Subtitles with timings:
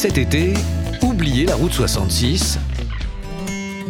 [0.00, 0.54] Cet été,
[1.02, 2.58] oubliez la route 66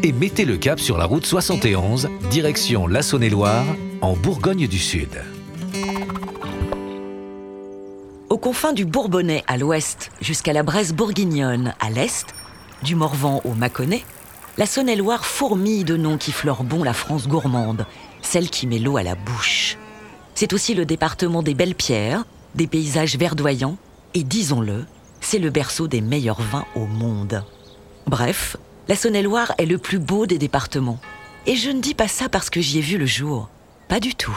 [0.02, 3.64] et mettez le cap sur la route 71, direction la Saône-et-Loire,
[4.00, 5.22] en Bourgogne du Sud.
[8.28, 12.26] Aux confins du Bourbonnais à l'ouest jusqu'à la Bresse bourguignonne à l'est,
[12.82, 14.02] du Morvan au Mâconnais,
[14.58, 17.86] la Saône-et-Loire fourmille de noms qui fleurent bon la France gourmande,
[18.20, 19.78] celle qui met l'eau à la bouche.
[20.34, 22.24] C'est aussi le département des belles pierres,
[22.56, 23.76] des paysages verdoyants
[24.14, 24.86] et disons-le,
[25.20, 27.44] c'est le berceau des meilleurs vins au monde.
[28.06, 28.56] Bref,
[28.88, 30.98] la Saône-et-Loire est le plus beau des départements.
[31.46, 33.48] Et je ne dis pas ça parce que j'y ai vu le jour.
[33.88, 34.36] Pas du tout.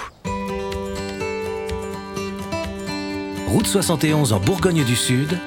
[3.48, 5.38] Route 71 en Bourgogne du Sud,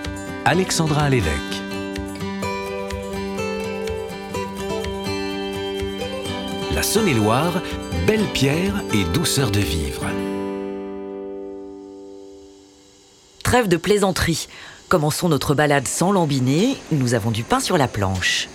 [0.45, 1.63] Alexandra Lévesque.
[6.75, 7.63] La Saône-et-Loire,
[8.07, 10.05] belle pierre et douceur de vivre.
[13.43, 14.49] Trêve de plaisanterie.
[14.89, 18.49] Commençons notre balade sans lambiner, nous avons du pain sur la planche.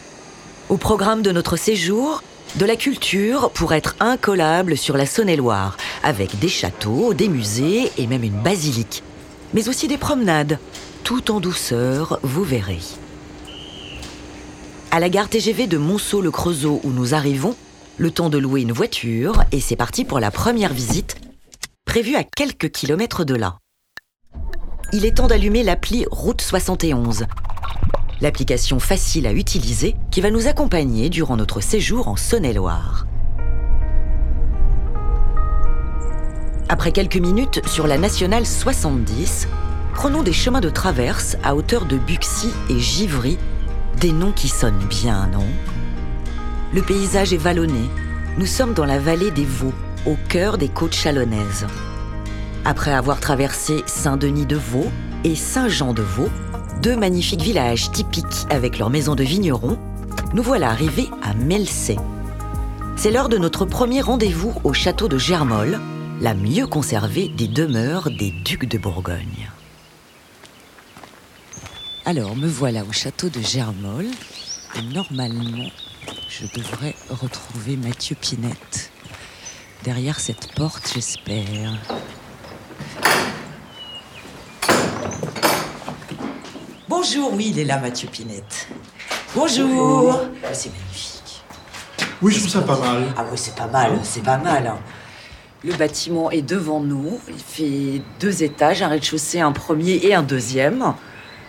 [0.70, 2.24] Au programme de notre séjour,
[2.56, 8.08] de la culture pour être incollable sur la Saône-et-Loire, avec des châteaux, des musées et
[8.08, 9.04] même une basilique.
[9.54, 10.58] Mais aussi des promenades,
[11.04, 12.80] tout en douceur, vous verrez.
[14.92, 17.58] À la gare TGV de Monceau-le-Creusot où nous arrivons,
[17.98, 21.18] le temps de louer une voiture et c'est parti pour la première visite,
[21.84, 23.61] prévue à quelques kilomètres de là.
[24.94, 27.26] Il est temps d'allumer l'appli Route 71,
[28.20, 33.08] l'application facile à utiliser qui va nous accompagner durant notre séjour en Saône-et-Loire.
[36.68, 39.48] Après quelques minutes sur la nationale 70,
[39.94, 43.38] prenons des chemins de traverse à hauteur de Buxy et Givry,
[44.02, 45.48] des noms qui sonnent bien, non?
[46.74, 47.90] Le paysage est vallonné.
[48.38, 49.74] Nous sommes dans la vallée des Vaux,
[50.06, 51.66] au cœur des côtes chalonnaises.
[52.64, 54.92] Après avoir traversé Saint-Denis-de-Vaux
[55.24, 56.30] et Saint-Jean-de-Vaux,
[56.84, 59.80] deux magnifiques villages typiques avec leurs maisons de vignerons,
[60.34, 61.98] nous voilà arrivés à Melcey.
[62.96, 65.80] C'est l'heure de notre premier rendez-vous au château de Germolles,
[66.22, 69.50] la mieux conservée des demeures des ducs de Bourgogne.
[72.06, 74.12] Alors, me voilà au château de Germolles.
[74.76, 75.70] Et normalement,
[76.30, 78.92] je devrais retrouver Mathieu Pinette.
[79.84, 81.74] Derrière cette porte, j'espère.
[87.04, 88.68] Bonjour, oui, il est là, Mathieu Pinette.
[89.34, 90.20] Bonjour.
[90.22, 91.42] Oh, c'est magnifique.
[92.22, 93.06] Oui, je trouve ça pas mal.
[93.18, 94.68] Ah oui, c'est pas mal, c'est pas mal.
[94.68, 94.78] hein.
[95.64, 97.20] Le bâtiment est devant nous.
[97.28, 100.94] Il fait deux étages, un rez-de-chaussée, un premier et un deuxième.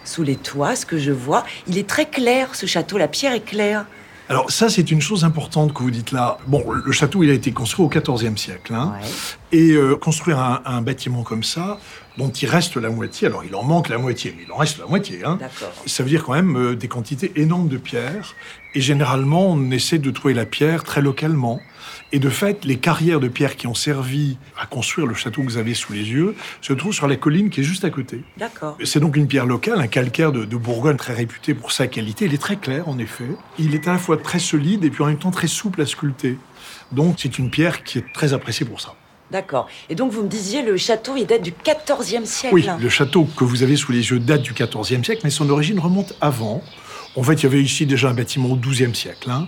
[0.07, 2.97] Sous les toits, ce que je vois, il est très clair, ce château.
[2.97, 3.85] La pierre est claire.
[4.33, 6.39] Alors ça, c'est une chose importante que vous dites là.
[6.47, 8.73] Bon, le château, il a été construit au XIVe siècle.
[8.73, 8.95] hein.
[8.99, 9.07] Ouais.
[9.59, 11.79] Et euh, construire un, un bâtiment comme ça,
[12.17, 14.79] dont il reste la moitié, alors il en manque la moitié, mais il en reste
[14.79, 15.23] la moitié.
[15.23, 15.37] Hein.
[15.85, 18.35] Ça veut dire quand même euh, des quantités énormes de pierres.
[18.75, 21.61] Et généralement, on essaie de trouver la pierre très localement.
[22.15, 25.47] Et de fait, les carrières de pierre qui ont servi à construire le château que
[25.47, 28.23] vous avez sous les yeux se trouvent sur la colline qui est juste à côté.
[28.37, 28.77] D'accord.
[28.85, 32.27] C'est donc une pierre locale, un calcaire de, de Bourgogne très réputé pour sa qualité.
[32.27, 33.25] Il est très clair, en effet.
[33.59, 35.87] Il est à la fois très solide et puis en même temps très souple à
[35.87, 36.37] sculpter.
[36.93, 38.95] Donc c'est une pierre qui est très appréciée pour ça.
[39.33, 39.67] D'accord.
[39.89, 42.55] Et donc, vous me disiez, le château, il date du XIVe siècle.
[42.55, 45.49] Oui, le château que vous avez sous les yeux date du XIVe siècle, mais son
[45.49, 46.63] origine remonte avant.
[47.17, 49.47] En fait, il y avait ici déjà un bâtiment au XIIe siècle, hein,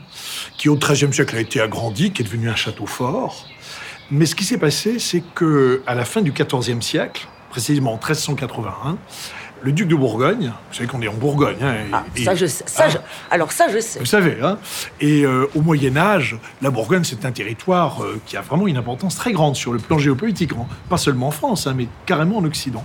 [0.58, 3.47] qui au XIIIe siècle a été agrandi, qui est devenu un château fort.
[4.10, 7.97] Mais ce qui s'est passé, c'est que à la fin du XIVe siècle, précisément en
[7.97, 8.98] 1381,
[9.62, 12.34] le duc de Bourgogne, vous savez qu'on est en Bourgogne, hein, et- Ah, et- ça,
[12.34, 12.64] je sais.
[12.66, 12.98] Ça, je-
[13.30, 13.98] Alors, ça, je sais.
[13.98, 14.58] Vous savez, hein
[15.00, 18.76] Et euh, au Moyen Âge, la Bourgogne, c'est un territoire euh, qui a vraiment une
[18.76, 20.50] importance très grande sur le plan géopolitique,
[20.91, 22.84] pas seulement en France, hein, mais carrément en Occident.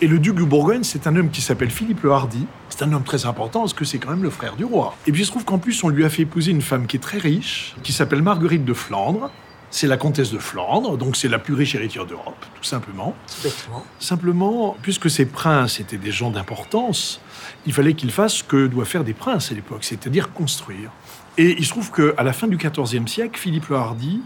[0.00, 2.46] Et le duc de Bourgogne, c'est un homme qui s'appelle Philippe le Hardy.
[2.76, 4.96] C'est un homme très important parce que c'est quand même le frère du roi.
[5.06, 6.96] Et puis il se trouve qu'en plus, on lui a fait épouser une femme qui
[6.96, 9.30] est très riche, qui s'appelle Marguerite de Flandre.
[9.70, 13.14] C'est la comtesse de Flandre, donc c'est la plus riche héritière d'Europe, tout simplement.
[13.28, 13.84] Tout bêtement.
[14.00, 17.20] Simplement, puisque ces princes étaient des gens d'importance,
[17.64, 20.90] il fallait qu'ils fassent ce que doivent faire des princes à l'époque, c'est-à-dire construire.
[21.38, 24.20] Et il se trouve qu'à la fin du XIVe siècle, Philippe le Hardy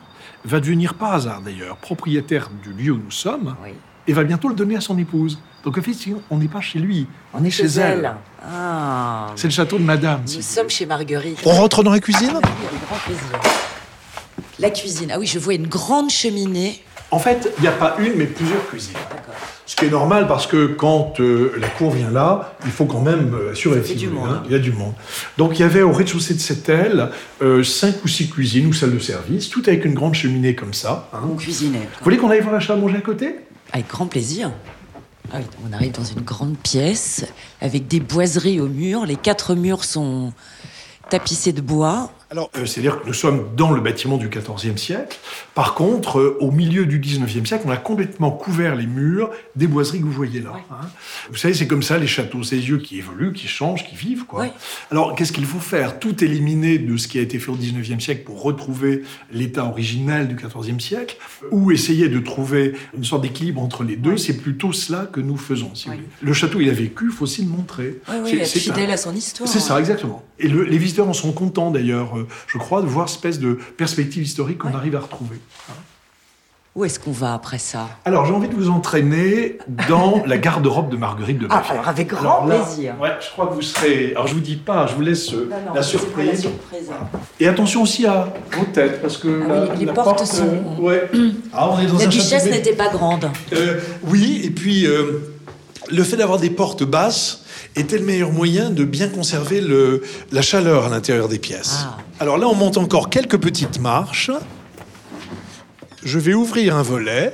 [0.47, 3.73] va devenir, par hasard d'ailleurs, propriétaire du lieu où nous sommes, Oui.
[4.07, 5.39] et va bientôt le donner à son épouse.
[5.65, 8.13] Donc effectivement, on n'est pas chez lui, on est chez, elle.
[8.43, 9.27] Ah.
[9.37, 10.23] C'est le château de Madame.
[10.35, 11.41] Nous sommes chez Marguerite.
[11.45, 12.31] On rentre dans la cuisine?
[12.35, 13.41] Ah, oui, avec grand plaisir.
[14.61, 15.11] La cuisine.
[15.13, 16.83] Ah oui, je vois une grande cheminée.
[17.11, 18.95] En fait, il n'y a pas une, mais plusieurs cuisines.
[19.11, 19.35] D'accord.
[19.67, 23.01] Ce qui est normal parce que quand euh, la cour vient là, il faut quand
[23.01, 23.83] même euh, assurer.
[23.83, 24.43] fait hein.
[24.47, 24.95] Il y a du monde.
[25.37, 27.11] Donc il y avait au rez-de-chaussée de cette aile
[27.43, 30.73] euh, cinq ou six cuisines ou salles de service, tout avec une grande cheminée comme
[30.73, 31.09] ça.
[31.13, 31.21] hein.
[31.31, 31.79] On cuisinait.
[31.99, 33.37] Vous voulez qu'on aille voir la salle à manger à côté?
[33.73, 34.51] Avec grand plaisir.
[35.31, 37.27] Ah on arrive dans une grande pièce
[37.61, 39.05] avec des boiseries au mur.
[39.05, 40.33] Les quatre murs sont
[41.11, 42.11] tapissés de bois.
[42.31, 45.17] Alors, euh, c'est-à-dire que nous sommes dans le bâtiment du XIVe siècle.
[45.55, 49.67] Par contre, euh, au milieu du XIXe siècle, on a complètement couvert les murs des
[49.67, 50.53] boiseries que vous voyez là.
[50.71, 50.87] hein.
[51.31, 54.27] Vous savez, c'est comme ça les châteaux, ces yeux qui évoluent, qui changent, qui vivent.
[54.27, 54.43] Quoi.
[54.43, 54.53] Ouais.
[54.91, 55.99] Alors, qu'est-ce qu'il faut faire?
[56.01, 60.29] Tout éliminer de ce qui a été fait au XIXe siècle pour retrouver l'état originel
[60.29, 61.17] du XIVe siècle,
[61.51, 64.19] ou essayer de trouver une sorte d'équilibre entre les deux?
[64.19, 65.75] C'est plutôt cela que nous faisons.
[65.75, 66.05] Si vous voulez.
[66.21, 68.01] Le château, il a vécu, il faut aussi le montrer.
[68.07, 69.49] Oui, oui, C'est- c'est un- fidèle à son histoire.
[69.49, 69.79] c'est ça, hein.
[69.79, 70.23] exactement.
[70.39, 72.17] Et le- les visiteurs en sont contents d'ailleurs,
[72.47, 74.75] je crois, de voir cette espèce de perspective historique qu'on Ouais.
[74.75, 75.37] arrive à retrouver.
[76.77, 77.89] Où est-ce qu'on va après ça?
[78.05, 81.73] Alors, j'ai envie de vous entraîner dans la garde-robe de Marguerite de Ah, Maffia.
[81.75, 82.95] alors avec grand Alors là, plaisir.
[83.01, 84.13] Ouais, je crois que vous serez.
[84.13, 86.29] Alors, je vous dis pas, je vous laisse euh, Non, non, la surprise.
[86.29, 86.85] la surprise.
[86.87, 87.11] Voilà.
[87.41, 90.27] Et attention aussi à vos têtes, parce que Ah la, oui, les la portes porte,
[90.27, 91.11] sont- euh, ouais.
[91.53, 93.29] Ah, on est dans La un duchesse n'était pas grande.
[93.55, 95.21] Euh, oui, et puis euh,
[95.91, 97.43] le fait d'avoir des portes basses
[97.77, 100.03] était le meilleur moyen de bien conserver le,
[100.33, 101.81] la chaleur à l'intérieur des pièces.
[101.85, 101.97] Ah.
[102.21, 104.31] Alors là, on monte encore quelques petites marches.
[106.05, 107.33] Je vais ouvrir un volet.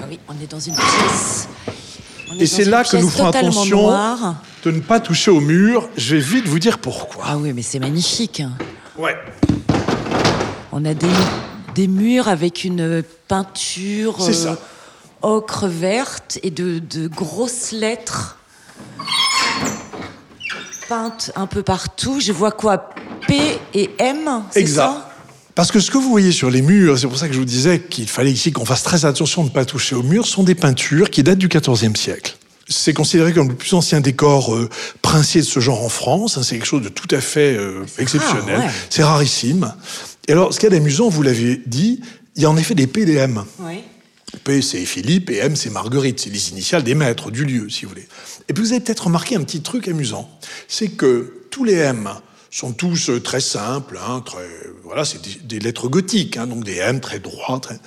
[0.00, 1.48] Ah oui, on est dans une pièce.
[2.30, 3.82] On est Et c'est là que nous ferons attention.
[3.82, 4.36] noire.
[4.64, 5.88] de ne pas toucher au mur.
[5.96, 7.24] Je vais vite vous dire pourquoi.
[7.26, 8.42] Ah oui, mais c'est magnifique.
[8.98, 9.16] Ouais.
[10.72, 11.08] On a des,
[11.74, 14.58] des murs avec une peinture C'est ça.
[15.22, 18.38] Ocre verte et de, de grosses lettres
[20.88, 22.20] peintes un peu partout.
[22.20, 22.90] Je vois quoi?
[23.26, 23.38] P
[23.74, 24.82] et M Exact.
[24.82, 25.06] ça?
[25.54, 27.44] Parce que ce que vous voyez sur les murs, c'est pour ça que je vous
[27.44, 30.42] disais qu'il fallait ici qu'on fasse très attention de ne pas toucher aux murs, sont
[30.42, 32.36] des peintures qui datent du XIVe siècle.
[32.68, 34.68] C'est considéré comme le plus ancien décor euh,
[35.02, 36.38] princier de ce genre en France.
[36.38, 38.56] hein, c'est quelque chose de tout à fait euh, exceptionnel.
[38.56, 38.72] rare, ouais.
[38.88, 39.74] C'est rarissime.
[40.28, 42.00] Et alors, ce qu'il y a d'amusant, vous l'avez dit,
[42.36, 43.42] il y a en effet des P et des M.
[43.58, 43.80] Oui.
[44.44, 46.20] P, c'est Philippe, et M, c'est Marguerite.
[46.20, 48.08] C'est les initiales des maîtres du lieu, si vous voulez.
[48.48, 50.30] Et puis vous avez peut-être remarqué un petit truc amusant.
[50.68, 52.08] C'est que tous les M
[52.50, 54.44] sont tous euh, très simples, hein, très,
[54.82, 57.60] voilà, c'est des, des lettres gothiques, hein, donc des M très droits.
[57.60, 57.78] Très...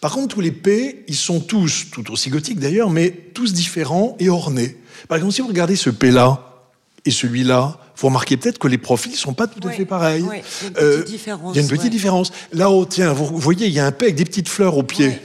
[0.00, 4.16] Par contre, tous les P, ils sont tous, tout aussi gothiques d'ailleurs, mais tous différents
[4.20, 4.76] et ornés.
[5.08, 6.66] Par exemple, si vous regardez ce P-là
[7.06, 10.24] et celui-là, vous remarquez peut-être que les profils sont pas tout à fait pareils.
[10.24, 11.90] il y a une petite différence, Il y a une petite ouais.
[11.90, 12.32] différence.
[12.52, 15.18] Là-haut, tiens, vous voyez, il y a un P avec des petites fleurs au pied.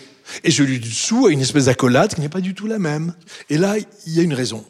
[0.44, 3.13] Et celui du dessous a une espèce d'accolade qui n'est pas du tout la même.
[3.50, 3.75] Et là,
[4.06, 4.66] il y a une raison.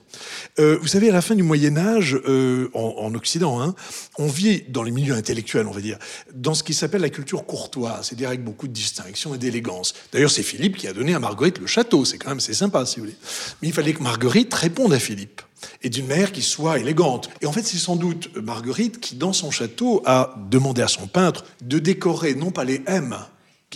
[0.59, 3.75] Euh, vous savez, à la fin du Moyen Âge, euh, en, en Occident, hein,
[4.17, 5.97] on vit dans les milieux intellectuels, on va dire,
[6.33, 9.93] dans ce qui s'appelle la culture courtoise, c'est-à-dire avec beaucoup de distinction et d'élégance.
[10.13, 12.85] D'ailleurs, c'est Philippe qui a donné à Marguerite le château, c'est quand même c'est sympa,
[12.85, 13.17] si vous voulez.
[13.61, 15.41] Mais il fallait que Marguerite réponde à Philippe
[15.83, 17.29] et d'une manière qui soit élégante.
[17.41, 21.07] Et en fait, c'est sans doute Marguerite qui, dans son château, a demandé à son
[21.07, 23.15] peintre de décorer non pas les M,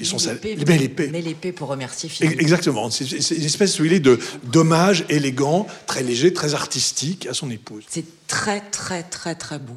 [0.04, 1.10] qui sont L'épée, mais les P.
[1.12, 2.40] Mais l'épée pour remercier Philippe.
[2.42, 2.90] Exactement.
[2.90, 7.34] C'est c'est une espèce, si vous voulez, de d'hommage élégant, très léger, très artistique à
[7.34, 7.84] son épouse.
[7.90, 9.76] C'est très, très, très, très beau.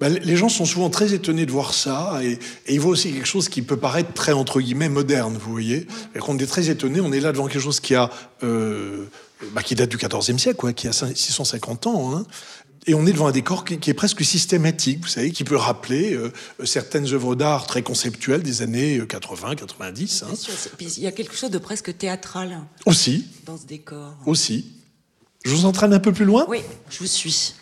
[0.00, 2.32] Ben, les gens sont souvent très étonnés de voir ça, et,
[2.66, 5.86] et ils voient aussi quelque chose qui peut paraître très, entre guillemets, moderne, vous voyez.
[6.14, 8.10] Et qu'on est très étonné, on est là devant quelque chose qui a,
[8.42, 9.06] euh,
[9.52, 12.26] bah, qui date du XIVe siècle, quoi, qui a 5- 650 ans, hein.
[12.88, 15.56] Et on est devant un décor qui, qui est presque systématique, vous savez, qui peut
[15.56, 16.32] rappeler euh,
[16.64, 20.22] certaines œuvres d'art très conceptuelles des années 80, 90.
[20.22, 20.34] hein.
[20.36, 24.14] Sûr, il y a quelque chose de presque théâtral Aussi, dans ce décor.
[24.24, 24.72] aussi.
[25.44, 26.60] Je vous entraîne un peu plus loin Oui,
[26.90, 27.54] je vous suis.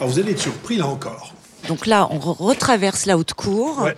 [0.00, 1.34] Alors vous allez être surpris là encore.
[1.68, 3.82] Donc là, on re- retraverse la haute cour.
[3.82, 3.96] Ouais.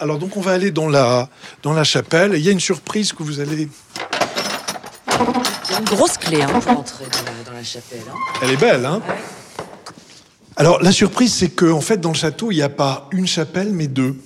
[0.00, 1.30] Alors donc on va aller dans la,
[1.62, 2.34] dans la chapelle.
[2.34, 3.68] et Il y a une surprise que vous allez...
[5.10, 7.33] Il y a une grosse clé hein, pour entrer dans la,
[7.64, 8.00] la chapelle.
[8.10, 8.16] hein.
[8.42, 9.00] Elle est belle, hein
[10.56, 13.26] Alors la surprise, c'est qu'en en fait dans le château, il n'y a pas une
[13.26, 14.16] chapelle, mais deux.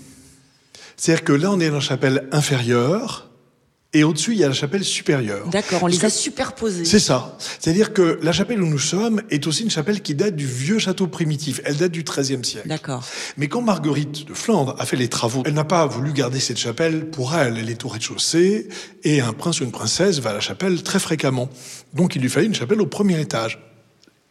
[0.96, 3.27] C'est-à-dire que là, on est dans la chapelle inférieure,
[3.94, 5.48] et au-dessus, il y a la chapelle supérieure.
[5.48, 6.84] D'accord, on les a superposés.
[6.84, 7.38] C'est ça.
[7.58, 10.78] C'est-à-dire que la chapelle où nous sommes est aussi une chapelle qui date du vieux
[10.78, 11.62] château primitif.
[11.64, 12.68] Elle date du XIIIe siècle.
[12.68, 13.02] D'accord.
[13.38, 16.58] Mais quand Marguerite de Flandre a fait les travaux, elle n'a pas voulu garder cette
[16.58, 17.56] chapelle pour elle.
[17.56, 18.68] Elle est au rez-de-chaussée
[19.04, 21.48] et un prince ou une princesse va à la chapelle très fréquemment.
[21.94, 23.58] Donc il lui fallait une chapelle au premier étage.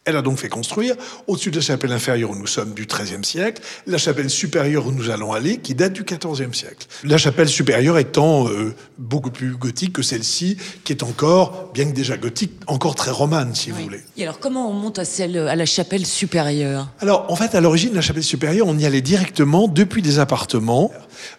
[0.08, 0.94] Elle a donc fait construire,
[1.26, 4.90] au-dessus de la chapelle inférieure où nous sommes du XIIIe siècle, la chapelle supérieure où
[4.90, 6.86] nous allons aller, qui date du XIVe siècle.
[7.04, 11.94] La chapelle supérieure étant euh, beaucoup plus gothique que celle-ci, qui est encore, bien que
[11.94, 14.00] déjà gothique, encore très romane, si vous voulez.
[14.16, 16.88] Et alors, comment on monte à, celle, à la chapelle supérieure?
[17.00, 20.90] Alors, en fait, à l'origine, la chapelle supérieure, on y allait directement depuis des appartements.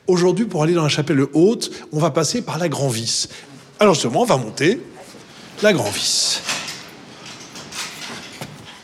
[0.05, 3.29] Aujourd'hui, pour aller dans la chapelle haute, on va passer par la Grand Vis.
[3.79, 4.79] Alors, justement, on va monter
[5.63, 6.43] la Grand Vis.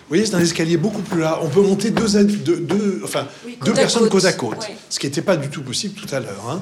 [0.07, 1.39] Vous voyez, c'est un escalier beaucoup plus là.
[1.41, 4.11] On peut monter deux, deux, deux- enfin, Oui, deux personnes côte.
[4.11, 4.59] côte à côte.
[4.69, 4.75] Ouais.
[4.89, 6.45] Ce qui n'était pas du tout possible tout à l'heure.
[6.47, 6.61] hein.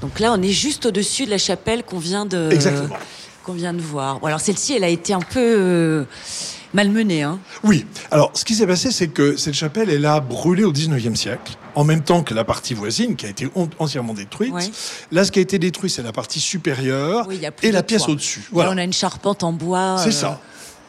[0.00, 2.96] Donc là, on est juste au-dessus de la chapelle qu'on vient de Exactement.
[3.44, 4.20] qu'on vient de voir.
[4.24, 6.04] Alors celle-ci, elle a été un peu euh,
[6.72, 7.22] malmenée.
[7.22, 7.40] Hein.
[7.64, 7.84] Oui.
[8.10, 11.56] Alors, ce qui s'est passé, c'est que cette chapelle, elle a brûlé au 19e siècle,
[11.74, 13.48] en même temps que la partie voisine, qui a été
[13.78, 14.52] entièrement détruite.
[14.52, 14.62] Ouais.
[15.12, 18.40] Là, ce qui a été détruit, c'est la partie supérieure Oui, et la pièce au-dessus.
[18.40, 18.70] Là, Voilà.
[18.72, 19.96] on a une charpente en bois.
[19.98, 20.40] C'est euh, ça.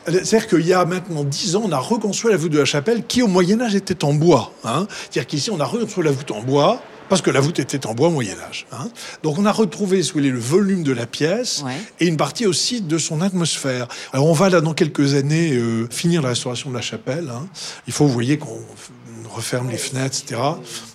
[0.08, 3.06] C'est-à-dire qu'il y a maintenant dix ans, on a reconstruit la voûte de la chapelle
[3.06, 4.54] qui, au Moyen-Âge, était en bois.
[4.64, 4.88] hein.
[5.12, 7.94] C'est-à-dire qu'ici, on a reconstruit la voûte en bois parce que la voûte était en
[7.94, 8.68] bois au Moyen-Âge.
[8.72, 8.90] hein.
[9.24, 11.74] Donc, on a retrouvé, si vous voulez, le volume de la pièce Ouais.
[12.00, 13.88] et une partie aussi de son atmosphère.
[14.14, 17.30] Alors, on va là, dans quelques années, euh, finir la restauration de la chapelle.
[17.34, 17.48] hein.
[17.88, 18.60] Il faut, vous voyez, qu'on
[19.34, 20.42] referme les fenêtres, etc.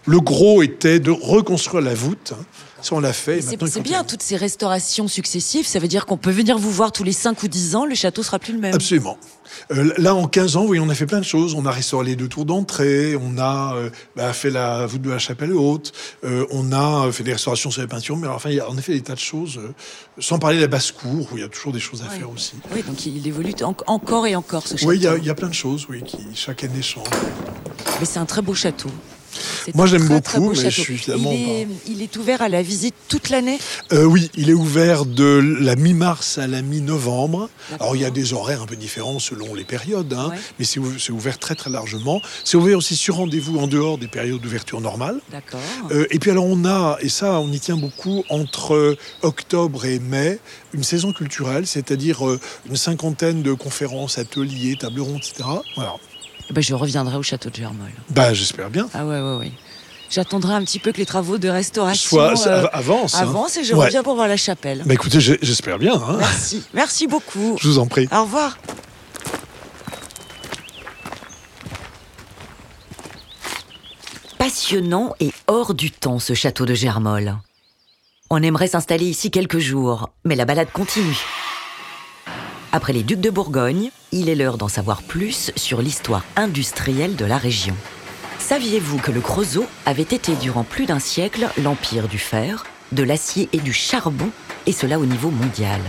[0.07, 2.33] Le gros était de reconstruire la voûte.
[2.39, 2.45] hein.
[2.85, 3.41] Ça, on l'a fait.
[3.41, 5.67] C'est bien toutes ces restaurations successives.
[5.67, 7.87] Ça veut dire qu'on peut venir vous voir tous les 5 ou 10 ans.
[7.87, 8.75] Le château sera plus le même.
[8.75, 9.17] Absolument.
[9.73, 11.55] Euh, là, en 15 ans, oui, on a fait plein de choses.
[11.55, 15.11] On a restauré les deux tours d'entrée, on a euh, bah, fait la voûte de
[15.11, 15.93] la chapelle haute,
[16.25, 18.69] euh, on a fait des restaurations sur les peintures, mais alors, enfin, il y a
[18.69, 19.61] en effet des tas de choses,
[20.19, 22.53] sans parler de la basse-cour, où il y a toujours des choses à faire aussi.
[22.75, 24.89] Oui, donc il évolue en- encore et encore ce château.
[24.91, 27.07] Oui, il y, y a plein de choses, oui, qui chaque année changent.
[28.01, 28.91] Mais c'est un très beau château.
[29.75, 32.63] Moi, j'aime beaucoup, beau mais je suis évidemment Il est, il est ouvert à la
[32.63, 33.59] visite toute l'année.
[33.93, 37.49] Euh, oui, il est ouvert de la mi-mars à la mi-novembre.
[37.81, 40.37] Alors, il y a des horaires un peu différents selon les périodes, hein, Ouais.
[40.59, 42.21] mais c'est ou- c'est ouvert très très largement.
[42.45, 45.21] C'est ouvert aussi sur rendez-vous en dehors des périodes d'ouverture normales.
[45.31, 45.61] D'accord.
[45.91, 49.85] Euh, et puis alors on a, et ça on y tient beaucoup, entre euh, octobre
[49.87, 50.39] et mai,
[50.73, 52.21] une saison culturelle, c'est-à-dire
[52.69, 55.49] une cinquantaine de conférences, ateliers, tables rondes, etc.
[55.77, 55.95] Voilà.
[56.51, 57.91] Eh ben, je reviendrai au château de Germol.
[58.11, 58.89] Bah j'espère bien.
[58.95, 59.53] Ah ouais, ouais, ouais.
[60.11, 63.15] J'attendrai un petit peu que les travaux de restauration Soit euh, avance.
[63.15, 63.21] hein.
[63.23, 63.87] avancent et je Ouais.
[63.87, 64.83] reviens pour voir la chapelle.
[64.85, 65.95] Bah écoutez, j'espère bien.
[65.95, 66.17] hein.
[66.19, 66.63] Merci.
[66.75, 67.57] Merci beaucoup.
[67.61, 68.09] Je vous en prie.
[68.13, 68.57] Au revoir.
[74.39, 77.37] Passionnant et hors du temps ce château de Germol.
[78.31, 81.19] On aimerait s'installer ici quelques jours, mais la balade continue.
[82.73, 87.25] Après les ducs de Bourgogne, il est l'heure d'en savoir plus sur l'histoire industrielle de
[87.25, 87.75] la région.
[88.39, 93.49] Saviez-vous que le Creusot avait été durant plus d'un siècle l'empire du fer, de l'acier
[93.53, 94.31] et du charbon,
[94.67, 95.81] et cela au niveau mondial?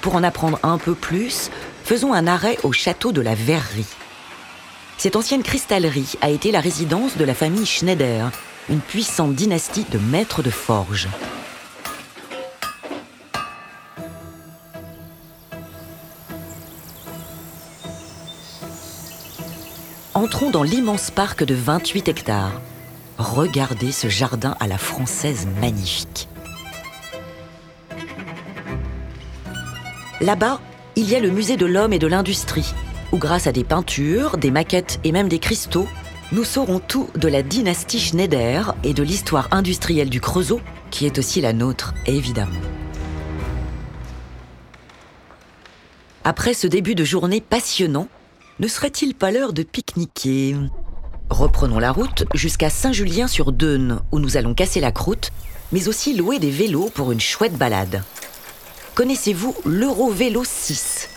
[0.00, 1.50] Pour en apprendre un peu plus,
[1.84, 3.84] faisons un arrêt au château de la Verrerie.
[4.96, 8.30] Cette ancienne cristallerie a été la résidence de la famille Schneider,
[8.70, 11.06] une puissante dynastie de maîtres de forge.
[20.18, 22.60] Entrons dans l'immense parc de 28 hectares.
[23.18, 26.28] Regardez ce jardin à la française magnifique.
[30.20, 30.60] Là-bas,
[30.96, 32.74] il y a le musée de l'homme et de l'industrie,
[33.12, 35.86] où grâce à des peintures, des maquettes et même des cristaux,
[36.32, 40.60] nous saurons tout de la dynastie Schneider et de l'histoire industrielle du Creusot,
[40.90, 42.58] qui est aussi la nôtre, évidemment.
[46.24, 48.08] Après ce début de journée passionnant,
[48.60, 50.56] ne serait-il pas l'heure de pique-niquer
[51.30, 55.30] Reprenons la route jusqu'à Saint-Julien-sur-Deûne, où nous allons casser la croûte,
[55.70, 58.02] mais aussi louer des vélos pour une chouette balade.
[58.96, 61.08] Connaissez-vous l'Eurovélo 6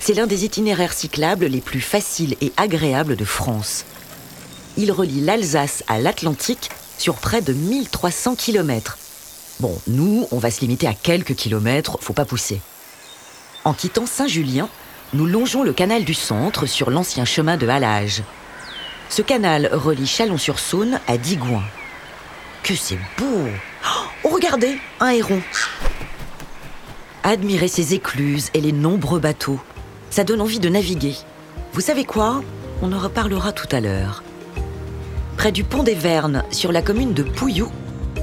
[0.00, 3.86] C'est l'un des itinéraires cyclables les plus faciles et agréables de France.
[4.76, 8.98] Il relie l'Alsace à l'Atlantique sur près de 1300 km.
[9.60, 12.60] Bon, nous, on va se limiter à quelques kilomètres, faut pas pousser.
[13.64, 14.68] En quittant Saint-Julien,
[15.14, 18.22] nous longeons le canal du centre sur l'ancien chemin de halage.
[19.10, 21.62] Ce canal relie Chalon-sur-Saône à Digoin.
[22.62, 23.46] Que c'est beau
[24.24, 25.42] Oh, regardez, un héron
[27.24, 29.60] Admirez ces écluses et les nombreux bateaux.
[30.08, 31.14] Ça donne envie de naviguer.
[31.74, 32.42] Vous savez quoi?
[32.80, 34.22] On en reparlera tout à l'heure.
[35.36, 37.70] Près du pont des Vernes, sur la commune de Pouillou,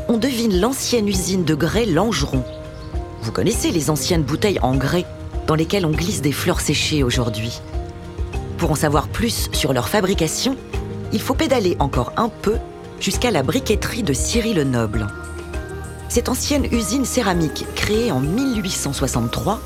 [0.07, 2.43] on devine l'ancienne usine de grès Langeron.
[3.21, 5.05] Vous connaissez les anciennes bouteilles en grès?
[5.49, 7.59] Dans lesquelles on glisse des fleurs séchées aujourd'hui.
[8.59, 10.55] Pour en savoir plus sur leur fabrication,
[11.11, 12.57] il faut pédaler encore un peu
[12.99, 15.07] jusqu'à la briqueterie de Cyril le Noble.
[16.07, 19.59] Cette ancienne usine céramique, créée en 1863,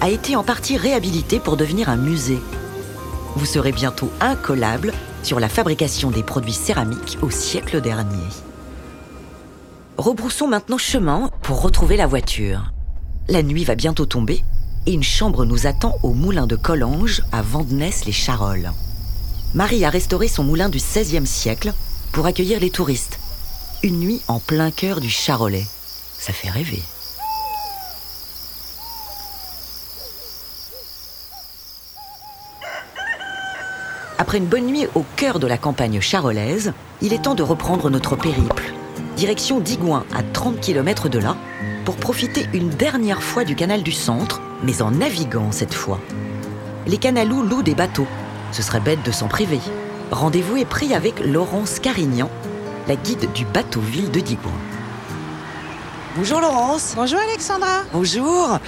[0.00, 2.40] a été en partie réhabilitée pour devenir un musée.
[3.36, 8.28] Vous serez bientôt incollable sur la fabrication des produits céramiques au siècle dernier.
[9.98, 12.72] Rebroussons maintenant chemin pour retrouver la voiture.
[13.28, 14.42] La nuit va bientôt tomber
[14.86, 18.72] et une chambre nous attend au moulin de Collange à Vandenesse-les-Charolles.
[19.54, 21.72] Marie a restauré son moulin du XVIe siècle
[22.12, 23.18] pour accueillir les touristes.
[23.82, 25.66] Une nuit en plein cœur du Charolais.
[26.18, 26.82] Ça fait rêver.
[34.18, 37.88] Après une bonne nuit au cœur de la campagne charolaise, il est temps de reprendre
[37.88, 38.74] notre périple.
[39.16, 41.36] Direction Digoin, à 30 km de là,
[41.84, 46.00] pour profiter une dernière fois du canal du centre, mais en naviguant cette fois.
[46.86, 48.06] Les canalous louent des bateaux.
[48.52, 49.60] Ce serait bête de s'en priver.
[50.10, 52.30] Rendez-vous est pris avec Laurence Carignan,
[52.86, 54.52] la guide du bateau-ville de Digoin.
[56.16, 56.94] Bonjour Laurence.
[56.96, 57.82] Bonjour Alexandra.
[57.92, 58.58] Bonjour.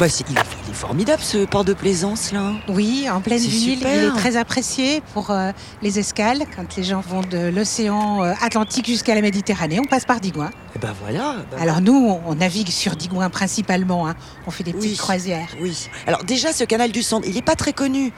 [0.00, 0.38] Il,
[0.68, 2.52] il est formidable ce port de plaisance là.
[2.68, 3.94] Oui, en pleine ville, super.
[4.02, 5.50] il est très apprécié pour euh,
[5.82, 6.44] les escales.
[6.54, 10.50] Quand les gens vont de l'océan euh, Atlantique jusqu'à la Méditerranée, on passe par Digoin.
[10.76, 11.36] Et ben voilà.
[11.50, 14.06] bah Alors nous, on, on navigue sur Digoin principalement.
[14.08, 14.14] hein.
[14.46, 14.96] On fait des petites Oui.
[14.96, 15.48] croisières.
[15.62, 15.88] Oui.
[16.06, 18.12] Alors déjà, ce canal du centre, il n'est pas très connu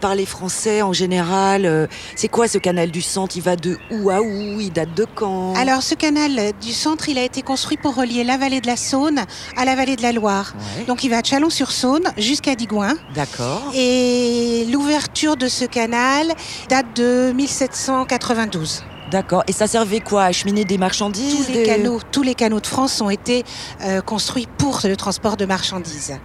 [0.00, 1.66] par les Français en général.
[1.66, 1.86] Euh,
[2.16, 3.36] C'est quoi ce canal du centre?
[3.36, 4.60] Il va de où à où?
[4.60, 5.54] Il date de quand?
[5.54, 8.66] Alors ce canal euh, du centre, il a été construit pour relier la vallée de
[8.66, 9.20] la Saône
[9.56, 10.54] à la vallée de la Loire.
[10.78, 12.94] Ouais, Donc il va de Chalon-sur-Saône jusqu'à Digoin.
[13.14, 13.72] D'accord.
[13.74, 16.32] Et l'ouverture de ce canal
[16.68, 18.82] date de 1792.
[19.14, 19.44] D'accord.
[19.46, 22.66] Et ça servait quoi À acheminer des marchandises Tous les canaux, tous les canaux de
[22.66, 23.44] France ont été
[23.82, 26.18] euh, construits pour le transport de marchandises.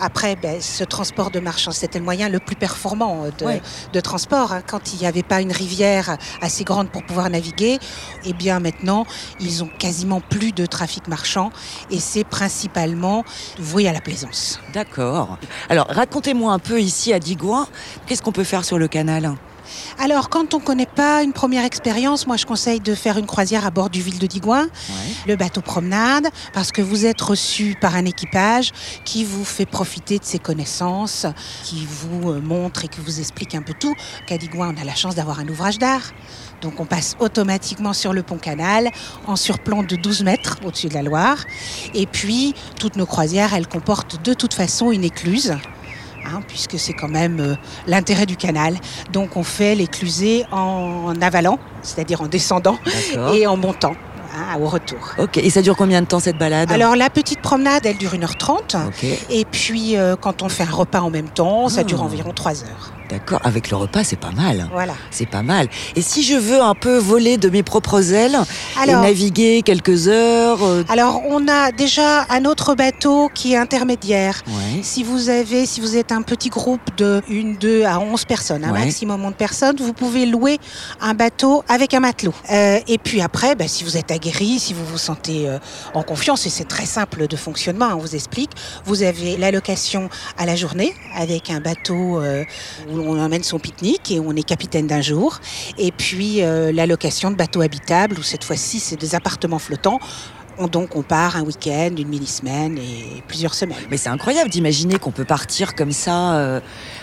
[0.00, 3.60] Après, ben, ce transport de marchandises, c'était le moyen le plus performant de, Ouais.
[3.92, 4.52] de transport.
[4.54, 4.62] hein.
[4.66, 7.78] Quand il n'y avait pas une rivière assez grande pour pouvoir naviguer,
[8.24, 9.04] eh bien maintenant,
[9.38, 11.50] ils ont quasiment plus de trafic marchand
[11.90, 13.22] et c'est principalement
[13.58, 14.60] voué à la plaisance.
[14.72, 15.36] D'accord.
[15.68, 17.66] Alors, racontez-moi un peu ici à Digoin,
[18.06, 19.34] qu'est-ce qu'on peut faire sur le canal?
[19.98, 23.26] Alors, quand on ne connaît pas une première expérience, moi je conseille de faire une
[23.26, 24.68] croisière à bord du ville de Digoin.
[25.26, 28.72] le bateau promenade, parce que vous êtes reçu par un équipage
[29.04, 31.26] qui vous fait profiter de ses connaissances,
[31.64, 33.94] qui vous euh, montre et qui vous explique un peu tout.
[34.26, 36.12] Qu'à Digoin, on a la chance d'avoir un ouvrage d'art.
[36.60, 38.90] Donc on passe automatiquement sur le pont canal
[39.26, 41.44] en surplomb de 12 mètres au-dessus de la Loire.
[41.94, 45.54] Et puis, toutes nos croisières, elles comportent de toute façon une écluse.
[46.26, 47.54] Hein, puisque c'est quand même euh,
[47.86, 48.76] l'intérêt du canal.
[49.12, 52.78] Donc on fait l'éclusée en avalant, c'est-à-dire en descendant
[53.34, 53.94] et en montant
[54.36, 55.14] hein, au retour.
[55.18, 55.38] Ok.
[55.38, 56.70] Et ça dure combien de temps cette balade?
[56.72, 58.86] Alors la petite promenade, elle dure 1h30.
[58.88, 59.04] Ok.
[59.30, 62.04] Et puis euh, quand on fait un repas en même temps, ça dure Ah.
[62.06, 62.92] environ 3 heures.
[63.10, 63.40] D'accord.
[63.44, 64.68] Avec le repas, c'est pas mal.
[64.72, 64.94] Voilà.
[65.10, 65.68] C'est pas mal.
[65.96, 68.38] Et si je veux un peu voler de mes propres ailes
[68.80, 73.56] Alors, et naviguer quelques heures euh, alors on a déjà un autre bateau qui est
[73.56, 74.42] intermédiaire.
[74.46, 74.82] Ouais.
[74.82, 78.64] Si vous avez, si vous êtes un petit groupe de 1, 2 à 11 personnes,
[78.64, 78.84] un Ouais.
[78.84, 80.58] maximum de personnes, vous pouvez louer
[81.00, 82.34] un bateau avec un matelot.
[82.50, 85.58] Euh, et puis après, bah, si vous êtes aguerri, si vous vous sentez euh,
[85.94, 88.50] en confiance, et c'est très simple de fonctionnement, hein, on vous explique,
[88.84, 92.20] vous avez l'allocation à la journée avec un bateau
[92.90, 95.38] où on emmène son pique-nique et on est capitaine d'un jour.
[95.78, 99.98] Et puis euh, l'allocation de bateau habitable où cette fois-ci c'est des appartements flottants.
[100.58, 103.78] On- donc on part un week-end, une mini-semaine et plusieurs semaines.
[103.90, 106.60] Mais c'est incroyable d'imaginer qu'on peut partir comme ça euh,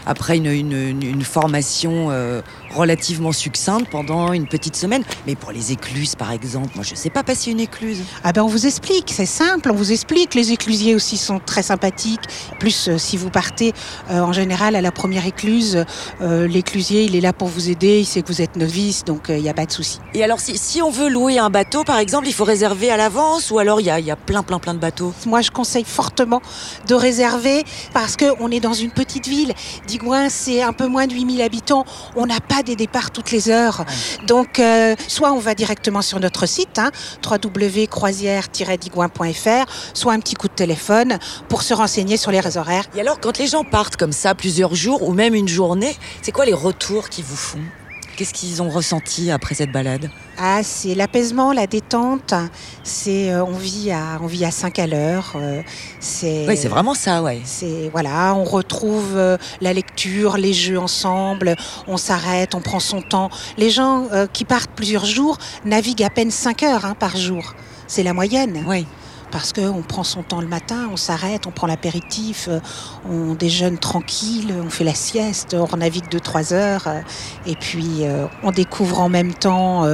[0.08, 2.42] après une, une- une- formation euh,
[2.74, 5.04] relativement succincte pendant une petite semaine.
[5.28, 8.00] Mais pour les écluses, par exemple, moi je sais pas passer une écluse.
[8.24, 10.34] Ah ben on vous explique, c'est simple, on vous explique.
[10.36, 12.22] Les éclusiers aussi sont très sympathiques.
[12.60, 13.74] Plus euh, si vous partez
[14.10, 15.84] euh, en général à la première écluse,
[16.22, 19.42] l'éclusier il est là pour vous aider, il sait que vous êtes novice, donc il
[19.42, 20.00] n'y a pas de souci.
[20.14, 22.98] Et alors si, si on veut louer un bateau, par exemple, il faut réserver à
[22.98, 25.14] l'avance ou alors il y a, y a plein plein plein de bateaux?
[25.26, 26.42] Moi je conseille fortement
[26.88, 29.54] de réserver parce que on est dans une petite ville.
[29.98, 31.84] Digoin c'est un peu moins de 8000 habitants,
[32.16, 33.84] on n'a pas des départs toutes les heures.
[34.28, 36.92] Donc euh, soit on va directement sur notre site, hein,
[37.26, 41.18] www.croisière-digoin.fr, soit un petit coup de téléphone
[41.50, 42.86] pour se renseigner sur les horaires.
[42.96, 46.32] Et alors quand les gens partent comme ça plusieurs jours ou même une journée, c'est
[46.32, 47.64] quoi les retours qu'ils vous font?
[48.18, 52.34] Qu'est-ce qu'ils ont ressenti après cette balade Ah, c'est l'apaisement, la détente.
[52.84, 55.34] C'est euh, on vit à on vit à 5 à l'heure.
[55.36, 55.62] euh,
[56.00, 57.42] c'est Oui, c'est vraiment ça, ouais.
[57.46, 61.56] C'est voilà, on retrouve euh, la lecture, les jeux ensemble.
[61.88, 63.30] On s'arrête, on prend son temps.
[63.60, 67.54] Les gens qui partent plusieurs jours naviguent à peine 5 heures hein, par jour.
[67.86, 68.66] C'est la moyenne.
[68.68, 68.88] Oui.
[69.30, 72.60] Parce qu'on prend son temps le matin, on s'arrête, on prend l'apéritif, euh,
[73.10, 77.02] on déjeune tranquille, on fait la sieste, on navigue 2-3 heures, euh,
[77.46, 79.86] et puis euh, on découvre en même temps,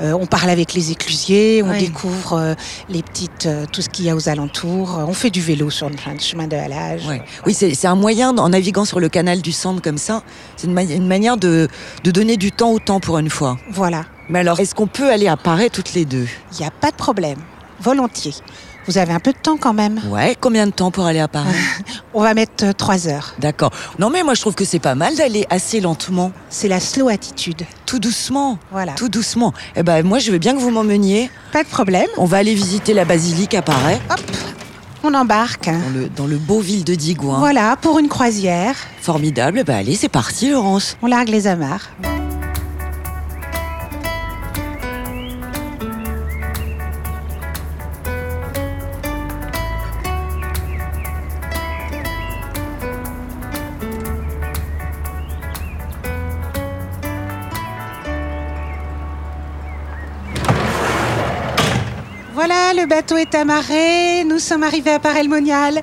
[0.00, 1.78] on parle avec les éclusiers, on Oui.
[1.78, 2.56] découvre
[2.88, 5.96] les petites, tout ce qu'il y a aux alentours, on fait du vélo sur le
[6.18, 7.02] chemin de halage.
[7.46, 10.22] Oui, c'est un moyen, en naviguant sur le canal du centre comme ça,
[10.56, 11.68] c'est une, ma- une manière de,
[12.04, 13.58] de donner du temps au temps pour une fois.
[13.70, 16.26] Voilà, Mais alors, est-ce qu'on peut aller à Paris toutes les deux?
[16.52, 17.38] Il n'y a pas de problème,
[17.80, 18.34] volontiers.
[18.86, 20.00] Vous avez un peu de temps quand même.
[20.08, 21.54] Ouais, combien de temps pour aller à Paris?
[22.14, 23.34] On va mettre 3 heures.
[23.38, 23.70] D'accord.
[23.98, 27.08] Non, mais moi je trouve que c'est pas mal d'aller assez lentement, C'est la slow
[27.08, 27.62] attitude.
[27.86, 29.52] tout doucement, Voilà, tout doucement.
[29.76, 31.30] Eh ben, moi je veux bien que vous m'emmeniez.
[31.52, 32.08] pas de problème.
[32.16, 34.20] On va aller visiter la basilique à Paris, Hop,
[35.04, 35.66] on embarque.
[35.66, 37.38] dans le, dans le beau ville de Digoin.
[37.38, 39.58] Voilà, pour une croisière, Formidable.
[39.60, 40.96] Eh ben, allez, c'est parti, Laurence.
[41.02, 41.90] on largue les amarres.
[62.42, 64.24] Voilà, le bateau est amarré.
[64.24, 65.82] Nous sommes arrivés à Paray-le-Monial.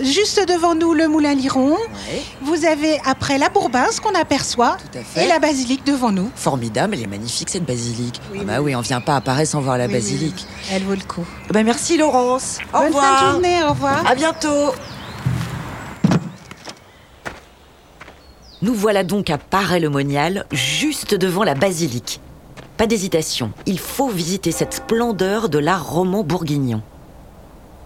[0.00, 1.72] Juste devant nous, le moulin Liron.
[1.72, 2.22] Ouais.
[2.42, 5.24] Vous avez après la Bourbince qu'on aperçoit Tout à fait.
[5.24, 6.30] et la basilique devant nous.
[6.36, 8.20] Formidable, elle est magnifique cette basilique.
[8.30, 10.46] Oui, ah bah oui, on vient pas à Paris sans voir la Oui, basilique.
[10.48, 11.26] oui, Elle vaut le coup.
[11.50, 12.58] Bah merci Laurence.
[12.72, 13.18] Au Bonne revoir.
[13.18, 14.06] fin de journée, au revoir.
[14.08, 14.74] À bientôt.
[18.62, 22.20] Nous voilà donc à Paray-le-Monial, juste devant la basilique.
[22.76, 26.82] Pas d'hésitation, il faut visiter cette splendeur de l'art roman bourguignon.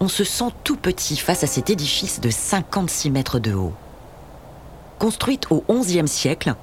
[0.01, 3.73] On se sent tout petit face à cet édifice de 56 mètres de haut.
[4.99, 6.55] Construite au XIe siècle,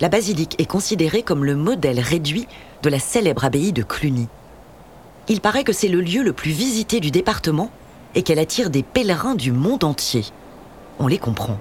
[0.00, 2.46] la basilique est considérée comme le modèle réduit
[2.84, 4.28] de la célèbre abbaye de Cluny.
[5.28, 7.70] Il paraît que c'est le lieu le plus visité du département
[8.14, 10.24] et qu'elle attire des pèlerins du monde entier.
[11.00, 11.58] On les comprend.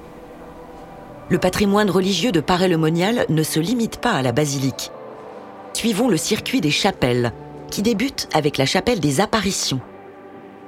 [1.30, 4.92] Le patrimoine religieux de Paray-le-Monial ne se limite pas à la basilique.
[5.74, 7.32] Suivons le circuit des chapelles,
[7.72, 9.82] qui débute avec la chapelle des apparitions.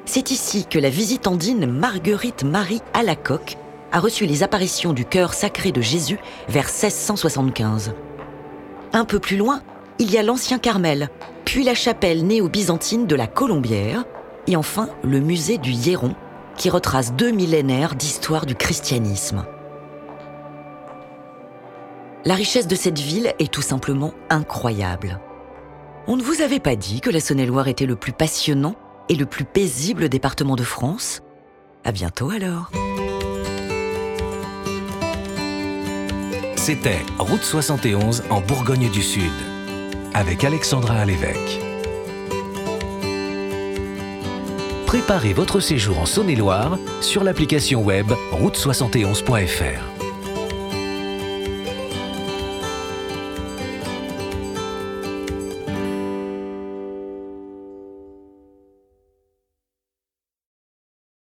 [0.05, 3.57] C'est ici que la visitandine Marguerite Marie Alacoque
[3.91, 6.17] a reçu les apparitions du cœur sacré de Jésus
[6.49, 7.93] vers 1675.
[8.91, 9.61] Un peu plus loin,
[9.99, 11.09] il y a l'ancien Carmel,
[11.45, 14.05] puis la chapelle néo-byzantine de la Colombière,
[14.47, 16.15] et enfin le musée du Hieron,
[16.57, 19.45] qui retrace deux millénaires d'histoire du christianisme.
[22.25, 25.19] La richesse de cette ville est tout simplement incroyable.
[26.07, 28.75] On ne vous avait pas dit que la Saône-et-Loire était le plus passionnant
[29.09, 31.21] et le plus paisible département de France?
[31.83, 32.71] À bientôt alors
[36.55, 39.33] C'était Route 71 en Bourgogne du Sud,
[40.13, 41.59] avec Alexandra à l'évêque.
[44.86, 49.92] Préparez votre séjour en Saône-et-Loire sur l'application web route71.fr.